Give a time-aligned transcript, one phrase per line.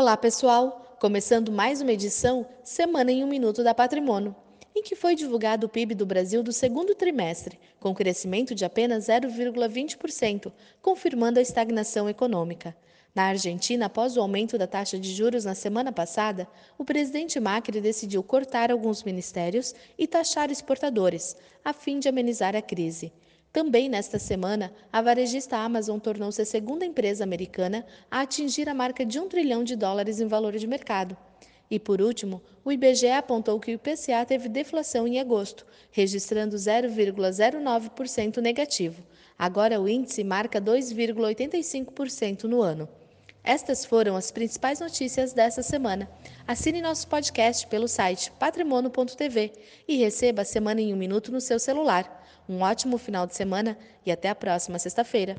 [0.00, 0.96] Olá, pessoal!
[0.98, 4.34] Começando mais uma edição Semana em um Minuto da Patrimônio,
[4.74, 9.08] em que foi divulgado o PIB do Brasil do segundo trimestre, com crescimento de apenas
[9.08, 10.50] 0,20%,
[10.80, 12.74] confirmando a estagnação econômica.
[13.14, 16.48] Na Argentina, após o aumento da taxa de juros na semana passada,
[16.78, 22.62] o presidente Macri decidiu cortar alguns ministérios e taxar exportadores, a fim de amenizar a
[22.62, 23.12] crise.
[23.52, 29.04] Também nesta semana, a varejista Amazon tornou-se a segunda empresa americana a atingir a marca
[29.04, 31.16] de um trilhão de dólares em valor de mercado.
[31.68, 38.38] E por último, o IBGE apontou que o IPCA teve deflação em agosto, registrando 0,09%
[38.38, 39.02] negativo.
[39.36, 42.88] Agora o índice marca 2,85% no ano.
[43.42, 46.08] Estas foram as principais notícias dessa semana.
[46.46, 49.52] Assine nosso podcast pelo site patrimono.tv
[49.88, 52.18] e receba a Semana em um Minuto no seu celular.
[52.48, 55.36] Um ótimo final de semana e até a próxima sexta-feira.